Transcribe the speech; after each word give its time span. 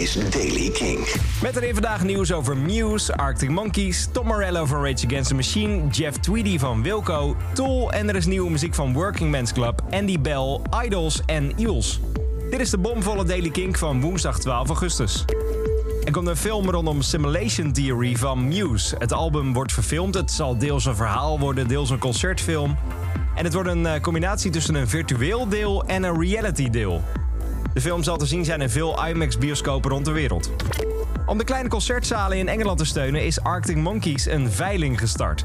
is 0.00 0.30
Daily 0.30 0.70
King. 0.70 1.08
Met 1.42 1.56
erin 1.56 1.72
vandaag 1.72 2.02
nieuws 2.02 2.32
over 2.32 2.56
Muse, 2.56 3.16
Arctic 3.16 3.50
Monkeys, 3.50 4.08
Tom 4.12 4.26
Morello 4.26 4.64
van 4.66 4.84
Rage 4.84 5.06
Against 5.06 5.28
the 5.28 5.34
Machine, 5.34 5.88
Jeff 5.88 6.16
Tweedy 6.16 6.58
van 6.58 6.82
Wilco, 6.82 7.36
Tool 7.54 7.92
en 7.92 8.08
er 8.08 8.16
is 8.16 8.26
nieuwe 8.26 8.50
muziek 8.50 8.74
van 8.74 8.92
Working 8.92 9.30
Men's 9.30 9.52
Club, 9.52 9.82
Andy 9.90 10.20
Bell, 10.20 10.60
Idols 10.84 11.20
en 11.26 11.52
Eels. 11.56 12.00
Dit 12.50 12.60
is 12.60 12.70
de 12.70 12.78
bomvolle 12.78 13.24
Daily 13.24 13.50
King 13.50 13.78
van 13.78 14.00
woensdag 14.00 14.38
12 14.38 14.68
augustus. 14.68 15.24
Er 16.04 16.12
komt 16.12 16.28
een 16.28 16.36
film 16.36 16.70
rondom 16.70 17.02
Simulation 17.02 17.72
Theory 17.72 18.16
van 18.16 18.48
Muse. 18.48 18.96
Het 18.98 19.12
album 19.12 19.52
wordt 19.52 19.72
verfilmd. 19.72 20.14
Het 20.14 20.30
zal 20.30 20.58
deels 20.58 20.84
een 20.84 20.96
verhaal 20.96 21.38
worden, 21.38 21.68
deels 21.68 21.90
een 21.90 21.98
concertfilm. 21.98 22.76
En 23.34 23.44
het 23.44 23.54
wordt 23.54 23.68
een 23.68 23.86
eh, 23.86 24.00
combinatie 24.00 24.50
tussen 24.50 24.74
een 24.74 24.88
virtueel 24.88 25.48
deel 25.48 25.84
en 25.86 26.02
een 26.02 26.20
reality 26.20 26.70
deel. 26.70 27.02
De 27.72 27.80
film 27.80 28.02
zal 28.02 28.16
te 28.16 28.26
zien 28.26 28.44
zijn 28.44 28.60
in 28.60 28.70
veel 28.70 29.06
IMAX-bioscopen 29.06 29.90
rond 29.90 30.04
de 30.04 30.12
wereld. 30.12 30.50
Om 31.26 31.38
de 31.38 31.44
kleine 31.44 31.68
concertzalen 31.68 32.38
in 32.38 32.48
Engeland 32.48 32.78
te 32.78 32.84
steunen 32.84 33.24
is 33.24 33.40
Arctic 33.40 33.76
Monkeys 33.76 34.26
een 34.26 34.50
veiling 34.50 34.98
gestart. 34.98 35.44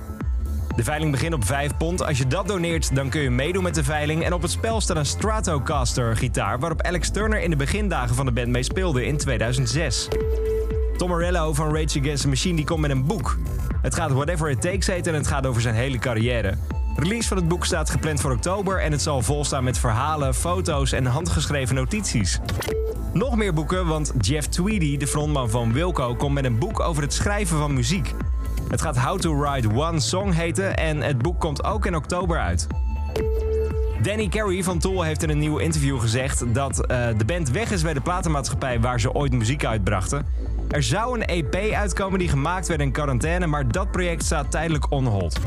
De 0.75 0.83
veiling 0.83 1.11
begint 1.11 1.33
op 1.33 1.45
5 1.45 1.77
pond. 1.77 2.03
Als 2.03 2.17
je 2.17 2.27
dat 2.27 2.47
doneert, 2.47 2.95
dan 2.95 3.09
kun 3.09 3.21
je 3.21 3.29
meedoen 3.29 3.63
met 3.63 3.75
de 3.75 3.83
veiling. 3.83 4.23
En 4.23 4.33
op 4.33 4.41
het 4.41 4.51
spel 4.51 4.81
staat 4.81 4.97
een 4.97 5.05
Stratocaster 5.05 6.17
gitaar... 6.17 6.59
waarop 6.59 6.81
Alex 6.81 7.09
Turner 7.09 7.41
in 7.41 7.49
de 7.49 7.55
begindagen 7.55 8.15
van 8.15 8.25
de 8.25 8.31
band 8.31 8.47
mee 8.47 8.63
speelde 8.63 9.05
in 9.05 9.17
2006. 9.17 10.07
Tom 10.97 11.09
Morello 11.09 11.53
van 11.53 11.75
Rage 11.75 11.99
Against 11.99 12.21
the 12.21 12.27
Machine 12.27 12.55
die 12.55 12.65
komt 12.65 12.79
met 12.79 12.91
een 12.91 13.05
boek. 13.05 13.37
Het 13.81 13.95
gaat 13.95 14.11
Whatever 14.11 14.49
It 14.49 14.61
Takes 14.61 14.87
heet 14.87 15.07
en 15.07 15.13
het 15.13 15.27
gaat 15.27 15.45
over 15.45 15.61
zijn 15.61 15.75
hele 15.75 15.97
carrière. 15.97 16.53
Release 16.95 17.27
van 17.27 17.37
het 17.37 17.47
boek 17.47 17.65
staat 17.65 17.89
gepland 17.89 18.21
voor 18.21 18.31
oktober 18.31 18.81
en 18.81 18.91
het 18.91 19.01
zal 19.01 19.21
volstaan 19.21 19.63
met 19.63 19.77
verhalen, 19.77 20.35
foto's 20.35 20.91
en 20.91 21.05
handgeschreven 21.05 21.75
notities. 21.75 22.39
Nog 23.13 23.35
meer 23.35 23.53
boeken, 23.53 23.87
want 23.87 24.13
Jeff 24.19 24.47
Tweedy, 24.47 24.97
de 24.97 25.07
frontman 25.07 25.49
van 25.49 25.73
Wilco, 25.73 26.15
komt 26.15 26.33
met 26.33 26.45
een 26.45 26.59
boek 26.59 26.79
over 26.79 27.03
het 27.03 27.13
schrijven 27.13 27.57
van 27.57 27.73
muziek. 27.73 28.13
Het 28.69 28.81
gaat 28.81 28.97
How 28.97 29.19
to 29.19 29.39
Write 29.39 29.69
One 29.73 29.99
Song 29.99 30.31
heten 30.31 30.77
en 30.77 31.01
het 31.01 31.17
boek 31.17 31.39
komt 31.39 31.63
ook 31.63 31.85
in 31.85 31.95
oktober 31.95 32.39
uit. 32.39 32.67
Danny 34.01 34.27
Carey 34.27 34.63
van 34.63 34.79
Tool 34.79 35.01
heeft 35.01 35.23
in 35.23 35.29
een 35.29 35.39
nieuw 35.39 35.57
interview 35.57 35.99
gezegd 35.99 36.53
dat 36.53 36.77
uh, 36.91 37.07
de 37.17 37.25
band 37.25 37.49
weg 37.49 37.71
is 37.71 37.81
bij 37.81 37.93
de 37.93 38.01
platenmaatschappij 38.01 38.79
waar 38.79 38.99
ze 38.99 39.13
ooit 39.13 39.33
muziek 39.33 39.65
uitbrachten. 39.65 40.25
Er 40.69 40.83
zou 40.83 41.19
een 41.19 41.25
EP 41.25 41.73
uitkomen 41.73 42.19
die 42.19 42.29
gemaakt 42.29 42.67
werd 42.67 42.81
in 42.81 42.91
quarantaine, 42.91 43.47
maar 43.47 43.67
dat 43.67 43.91
project 43.91 44.23
staat 44.23 44.51
tijdelijk 44.51 44.91
on 44.91 45.05
hold. 45.05 45.39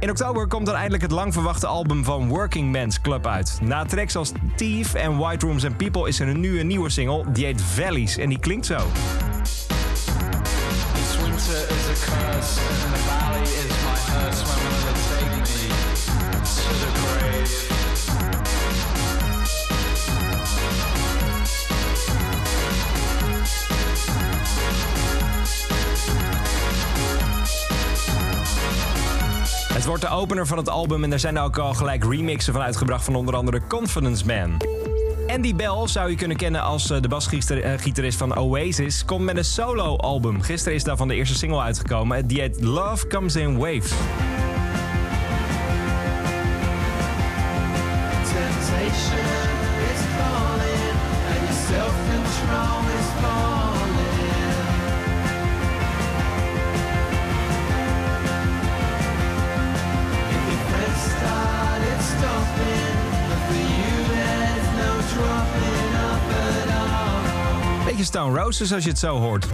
In 0.00 0.10
oktober 0.10 0.46
komt 0.46 0.66
dan 0.66 0.74
eindelijk 0.74 1.02
het 1.02 1.10
lang 1.10 1.32
verwachte 1.32 1.66
album 1.66 2.04
van 2.04 2.28
Working 2.28 2.70
Men's 2.70 3.00
Club 3.00 3.26
uit. 3.26 3.58
Na 3.62 3.84
tracks 3.84 4.16
als 4.16 4.32
Thief 4.56 4.94
en 4.94 5.16
White 5.16 5.46
Rooms 5.46 5.64
and 5.64 5.76
People 5.76 6.08
is 6.08 6.20
er 6.20 6.34
nu 6.34 6.60
een 6.60 6.66
nieuwe 6.66 6.90
single, 6.90 7.24
die 7.32 7.44
heet 7.44 7.62
Valleys 7.62 8.16
en 8.16 8.28
die 8.28 8.38
klinkt 8.38 8.66
zo. 8.66 8.78
Wordt 29.90 30.04
de 30.04 30.10
opener 30.10 30.46
van 30.46 30.58
het 30.58 30.68
album 30.68 31.04
en 31.04 31.12
er 31.12 31.18
zijn 31.18 31.38
ook 31.38 31.58
al 31.58 31.74
gelijk 31.74 32.04
remixen 32.04 32.52
van 32.52 32.62
uitgebracht 32.62 33.04
van 33.04 33.14
onder 33.14 33.34
andere 33.34 33.60
Confidence 33.68 34.26
Man. 34.26 34.56
Andy 35.26 35.54
Bell 35.54 35.86
zou 35.86 36.10
je 36.10 36.16
kunnen 36.16 36.36
kennen 36.36 36.62
als 36.62 36.90
eh, 36.90 37.00
de 37.00 37.08
basgitarist 37.08 38.18
van 38.18 38.36
Oasis, 38.36 39.04
komt 39.04 39.24
met 39.24 39.36
een 39.36 39.44
solo-album. 39.44 40.42
Gisteren 40.42 40.74
is 40.74 40.84
daarvan 40.84 41.08
de 41.08 41.14
eerste 41.14 41.34
single 41.34 41.60
uitgekomen. 41.60 42.26
Die 42.26 42.40
heet 42.40 42.60
Love 42.60 43.06
Comes 43.06 43.36
in 43.36 43.58
Waves. 43.58 43.92
Stone 68.04 68.40
Roses 68.40 68.72
als 68.72 68.84
je 68.84 68.90
het 68.90 68.98
zo 68.98 69.18
hoort. 69.18 69.46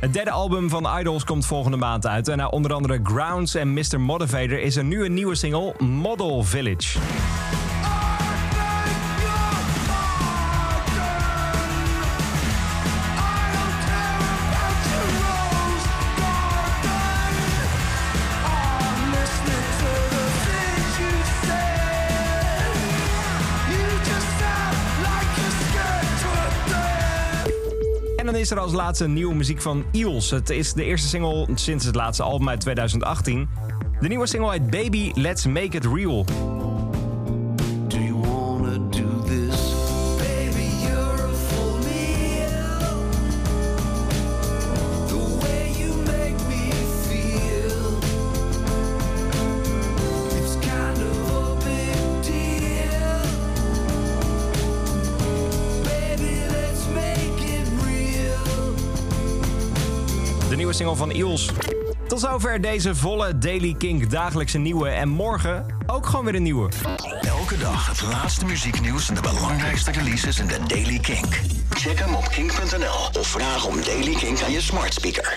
Het 0.00 0.12
derde 0.12 0.30
album 0.30 0.68
van 0.68 0.98
Idols 0.98 1.24
komt 1.24 1.46
volgende 1.46 1.76
maand 1.76 2.06
uit. 2.06 2.28
En 2.28 2.36
na 2.36 2.48
onder 2.48 2.72
andere 2.72 3.00
Grounds 3.02 3.54
en 3.54 3.72
Mr. 3.72 4.00
Motivator 4.00 4.60
is 4.60 4.76
er 4.76 4.84
nu 4.84 5.04
een 5.04 5.14
nieuwe 5.14 5.34
single, 5.34 5.74
Model 5.78 6.42
Village. 6.42 6.98
En 28.24 28.32
dan 28.32 28.40
is 28.40 28.50
er 28.50 28.58
als 28.58 28.72
laatste 28.72 29.08
nieuwe 29.08 29.34
muziek 29.34 29.60
van 29.60 29.84
Eels. 29.92 30.30
Het 30.30 30.50
is 30.50 30.72
de 30.72 30.84
eerste 30.84 31.08
single 31.08 31.46
sinds 31.54 31.84
het 31.84 31.94
laatste 31.94 32.22
album 32.22 32.48
uit 32.48 32.60
2018. 32.60 33.48
De 34.00 34.08
nieuwe 34.08 34.26
single 34.26 34.50
heet 34.50 34.70
Baby 34.70 35.12
Let's 35.14 35.46
Make 35.46 35.76
It 35.76 35.84
Real. 35.84 36.24
Single 60.74 60.96
van 60.96 61.10
Eels. 61.10 61.50
Tot 62.06 62.20
zover 62.20 62.60
deze 62.60 62.94
volle 62.94 63.38
Daily 63.38 63.74
Kink 63.78 64.10
dagelijkse 64.10 64.58
nieuwe. 64.58 64.88
En 64.88 65.08
morgen 65.08 65.66
ook 65.86 66.06
gewoon 66.06 66.24
weer 66.24 66.34
een 66.34 66.42
nieuwe. 66.42 66.68
Elke 67.20 67.58
dag 67.58 67.86
het 67.86 68.02
laatste 68.02 68.44
muzieknieuws 68.44 69.08
en 69.08 69.14
de 69.14 69.20
belangrijkste 69.20 69.90
releases 69.90 70.38
in 70.38 70.46
de 70.46 70.58
Daily 70.66 70.98
Kink. 70.98 71.40
Check 71.70 71.98
hem 71.98 72.14
op 72.14 72.28
kink.nl 72.28 73.20
of 73.20 73.26
vraag 73.26 73.66
om 73.66 73.82
Daily 73.84 74.14
Kink 74.14 74.42
aan 74.42 74.52
je 74.52 74.60
smart 74.60 74.94
speaker. 74.94 75.32